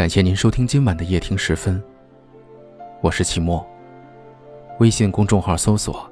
[0.00, 1.78] 感谢您收听今晚的夜听时分，
[3.02, 3.62] 我是齐墨。
[4.78, 6.10] 微信公众号搜索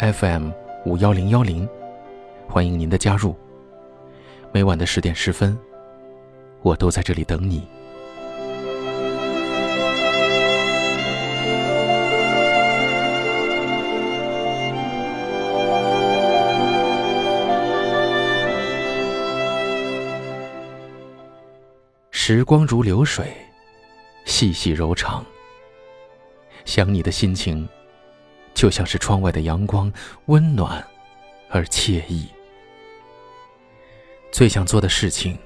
[0.00, 0.50] FM
[0.84, 1.68] 五幺零幺零，
[2.48, 3.36] 欢迎您的加入。
[4.50, 5.56] 每晚的十点十分，
[6.62, 7.68] 我都在这里等你。
[22.22, 23.34] 时光如流水，
[24.26, 25.24] 细细柔长。
[26.66, 27.66] 想你的心情，
[28.52, 29.90] 就像是窗外的阳光，
[30.26, 30.86] 温暖
[31.48, 32.28] 而惬意。
[34.30, 35.36] 最想做的事情，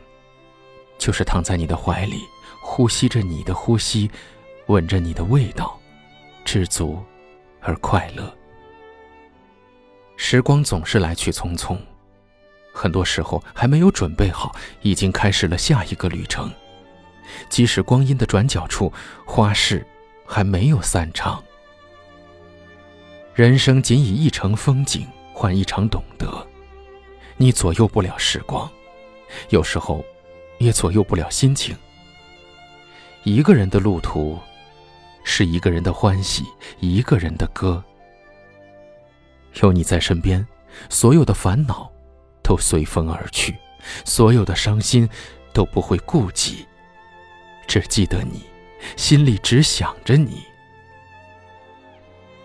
[0.98, 2.19] 就是躺在你的怀里，
[2.60, 4.11] 呼吸着你的呼吸，
[4.66, 5.78] 闻着你的味道，
[6.45, 7.00] 知足
[7.61, 8.36] 而快乐。
[10.16, 11.78] 时光总是来去匆匆，
[12.72, 14.52] 很多时候还没有准备好，
[14.83, 16.53] 已经开始了下一个旅程。
[17.55, 18.92] 即使光阴的转角处，
[19.24, 19.86] 花事
[20.27, 21.41] 还没有散场。
[23.33, 26.44] 人生仅以一程风景换一场懂得，
[27.36, 28.69] 你左右不了时光，
[29.50, 30.05] 有时候
[30.58, 31.77] 也左右不了心情。
[33.22, 34.36] 一个人的路途，
[35.22, 36.42] 是一个人的欢喜，
[36.80, 37.80] 一个人的歌。
[39.62, 40.44] 有你在身边，
[40.91, 41.88] 所有的烦恼
[42.42, 43.56] 都随风而去，
[44.05, 45.08] 所有的伤心
[45.52, 46.66] 都不会顾及。
[47.66, 48.44] 只记得你，
[48.96, 50.42] 心里只想着你。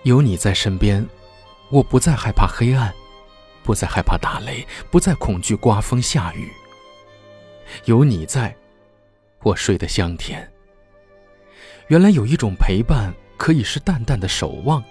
[0.03, 1.05] 有你在身边，
[1.69, 2.93] 我不再害怕黑暗，
[3.63, 6.49] 不再害怕打雷，不再恐惧刮风下雨。
[7.85, 8.55] 有你在，
[9.43, 10.49] 我睡得香甜。
[11.87, 14.83] 原来有一种陪伴可以是淡淡的守望，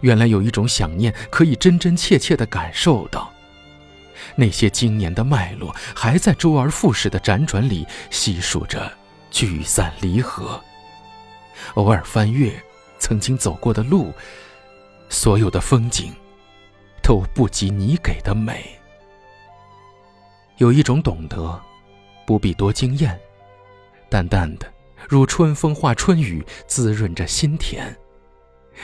[0.00, 3.32] 原来有一种想念可以真真切切的感受到。
[4.36, 8.90] 那些经年的脉络，还在周而复始的辗转里细数着。
[9.32, 10.62] 聚散离合，
[11.74, 12.52] 偶尔翻阅
[12.98, 14.12] 曾经走过的路，
[15.08, 16.12] 所有的风景
[17.02, 18.78] 都不及你给的美。
[20.58, 21.60] 有一种懂得，
[22.26, 23.18] 不必多惊艳，
[24.10, 24.70] 淡淡的
[25.08, 27.96] 如春风化春雨，滋润着心田。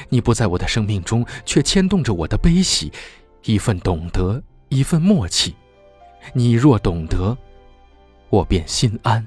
[0.08, 2.90] 你不在我的生命中，却牵动着我的悲喜。
[3.44, 5.54] 一份懂得，一份默契。
[6.32, 7.36] 你若懂得，
[8.30, 9.24] 我便心安。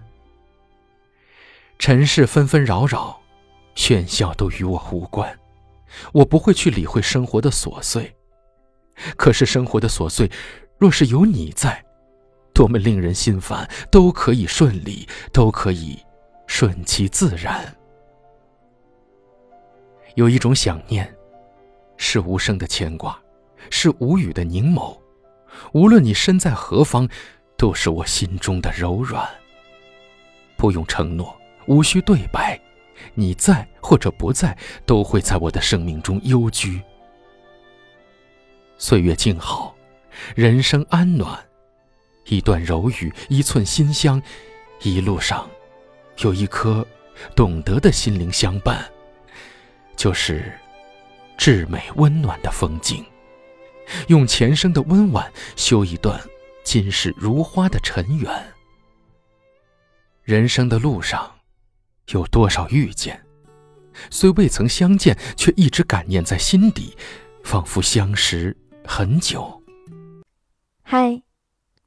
[1.81, 3.19] 尘世纷纷扰扰，
[3.75, 5.35] 喧嚣都与我无关，
[6.13, 8.15] 我不会去理会生活的琐碎。
[9.17, 10.29] 可是生活的琐碎，
[10.77, 11.83] 若是有你在，
[12.53, 15.97] 多么令人心烦，都可以顺利，都可以
[16.45, 17.75] 顺其自然。
[20.13, 21.11] 有一种想念，
[21.97, 23.19] 是无声的牵挂，
[23.71, 24.95] 是无语的凝眸。
[25.73, 27.09] 无论你身在何方，
[27.57, 29.27] 都是我心中的柔软。
[30.55, 31.35] 不用承诺。
[31.67, 32.59] 无需对白，
[33.13, 36.81] 你在或者不在，都会在我的生命中幽居。
[38.77, 39.75] 岁月静好，
[40.35, 41.39] 人生安暖，
[42.25, 44.21] 一段柔语，一寸馨香，
[44.81, 45.49] 一路上
[46.17, 46.85] 有一颗
[47.35, 48.83] 懂得的心灵相伴，
[49.95, 50.51] 就是
[51.37, 53.05] 至美温暖的风景。
[54.07, 56.19] 用前生的温婉修一段
[56.63, 58.31] 今世如花的尘缘。
[60.23, 61.31] 人生的路上。
[62.09, 63.25] 有多少遇见，
[64.09, 66.95] 虽未曾相见，却一直感念在心底，
[67.43, 69.63] 仿佛相识很久。
[70.81, 71.21] 嗨，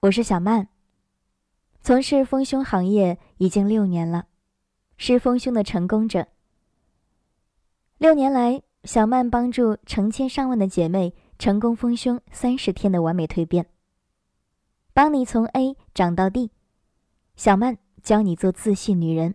[0.01, 0.69] 我是小曼，
[1.83, 4.27] 从事丰胸行业已经六年了，
[4.97, 6.29] 是丰胸的成功者。
[7.99, 13.67] 六年来，小曼帮助成千上万的姐妹成功丰胸三十天的完美蜕变，
[14.95, 16.51] 帮你从 A 长到 D。
[17.37, 19.35] 小曼教你做自信女人。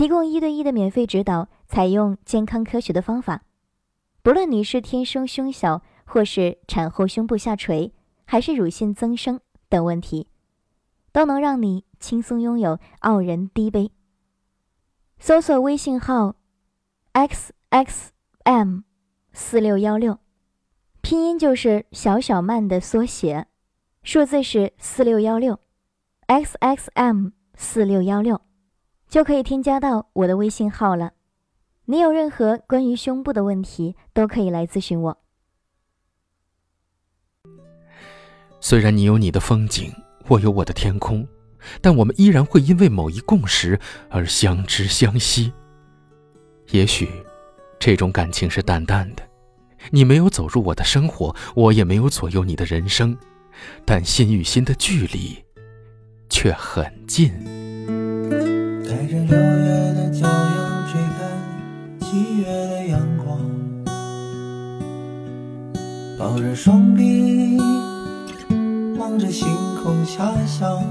[0.00, 3.42] 提供一对一的免费指导，采用健康科学的方法，
[4.22, 7.92] 不论你是天生胸小，或是产后胸部下垂，
[8.24, 9.38] 还是乳腺增生
[9.68, 10.26] 等问题，
[11.12, 13.92] 都能让你轻松拥有傲人低杯。
[15.18, 16.36] 搜索微信号
[17.12, 18.12] x x
[18.44, 18.78] m
[19.34, 20.18] 四六幺六，
[21.02, 23.48] 拼音就是小小曼的缩写，
[24.02, 25.60] 数字是四六幺六
[26.26, 28.40] x x m 四六幺六。
[29.10, 31.12] 就可以添加到我的微信号了。
[31.86, 35.18] 你有任何关于胸部的问题，都可以来咨询我。
[38.60, 39.92] 虽然你有你的风景，
[40.28, 41.26] 我有我的天空，
[41.80, 43.78] 但我们依然会因为某一共识
[44.08, 45.52] 而相知相惜。
[46.70, 47.08] 也许，
[47.80, 49.28] 这种感情是淡淡的，
[49.90, 53.18] 你没有走入我的生活，我也没有左右你的人生，
[53.84, 55.44] 但心与心的距离，
[56.28, 57.59] 却很近。
[66.20, 67.56] 抱着双臂
[68.98, 69.48] 望着星
[69.82, 70.84] 空遐想。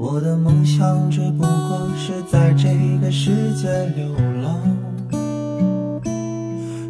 [0.00, 2.70] 我的梦想只不过是在这
[3.02, 4.06] 个世界流
[4.42, 4.58] 浪。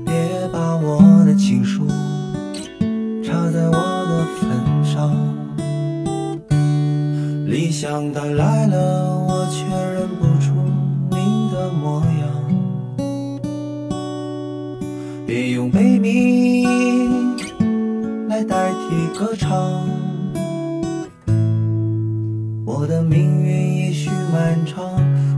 [0.05, 1.89] 别把我的情书
[3.25, 5.13] 插在我的坟上。
[7.49, 10.24] 理想它来了，我却认不
[18.35, 19.89] 来代替歌唱。
[22.67, 24.85] 我的命运也许漫长，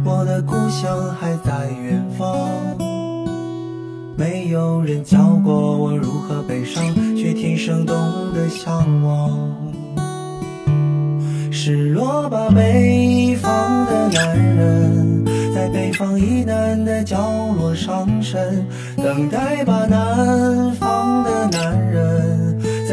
[0.03, 2.49] 我的故乡还在远方。
[4.17, 6.83] 没有人教过我如何悲伤，
[7.15, 7.95] 却天生懂
[8.33, 8.73] 得向
[9.03, 9.31] 往。
[11.53, 15.23] 失落吧，北方的男人，
[15.55, 17.19] 在北方以南的角
[17.59, 18.41] 落伤神；
[18.97, 22.46] 等待吧，南方的男人，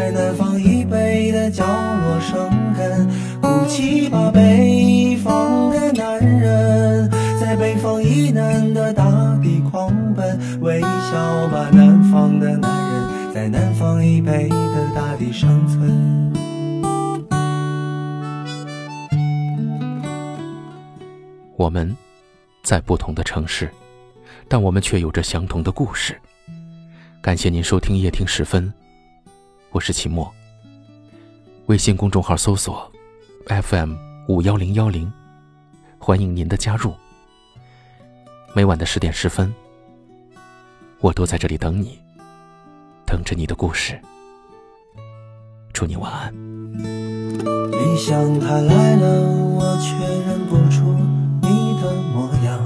[0.03, 3.07] 在南方以北的角落生根；
[3.39, 7.09] 哭泣吧，北方的男人，
[7.39, 9.05] 在北方以南的大
[9.41, 16.33] 地狂奔；微笑吧，南方的男人，在南方以北的大地生存。
[21.55, 21.95] 我们
[22.61, 23.69] 在不同的城市，
[24.49, 26.19] 但我们却有着相同的故事。
[27.21, 28.73] 感谢您收听夜听时分，
[29.73, 30.31] 我是秦墨。
[31.65, 32.91] 微信公众号搜索
[33.47, 33.95] FM
[34.27, 35.11] 五幺零幺零，
[35.97, 36.93] 欢迎您的加入。
[38.53, 39.51] 每晚的十点十分，
[40.99, 41.99] 我都在这里等你，
[43.03, 43.99] 等着你的故事。
[45.73, 46.31] 祝你晚安。
[47.71, 49.21] 理想它来了，
[49.55, 49.97] 我却
[50.27, 50.95] 认不出。
[51.81, 52.61] 的模样，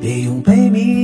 [0.00, 0.95] 别用悲鸣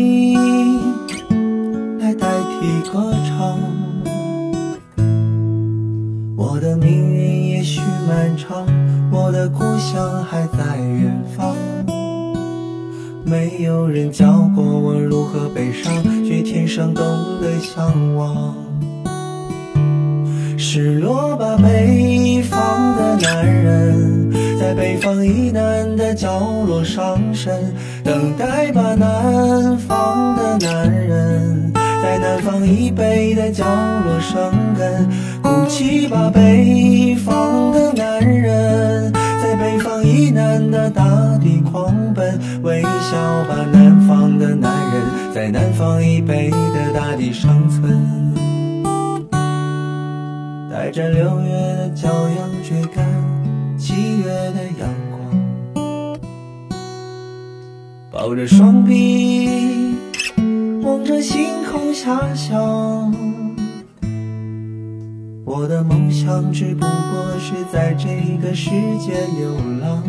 [13.32, 15.90] 没有人教过我如何悲伤，
[16.22, 17.02] 却天生懂
[17.40, 18.54] 得向往。
[20.58, 24.30] 失落吧，北方的男人。
[24.60, 27.74] 在北方以南的角落伤神，
[28.04, 35.08] 等待吧，南方的男人；在南方以北的角落生根，
[35.42, 39.10] 哭泣吧，北方的男人；
[40.22, 41.02] 在北方以南的大
[41.38, 42.88] 地狂奔，微笑
[43.48, 48.34] 吧，南方的男人，在南方以北的大地生存，
[50.70, 53.04] 带着六月的骄阳追赶。
[53.76, 54.88] 七月的阳
[55.74, 56.18] 光，
[58.12, 59.96] 抱着双臂
[60.84, 63.41] 望着星空遐想。
[65.54, 70.02] 我的梦想只不过是在这个世界流浪。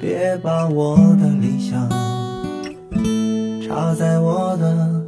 [0.00, 1.88] 别把我的理想
[3.62, 5.06] 插在我的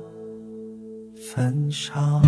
[1.16, 2.22] 坟上。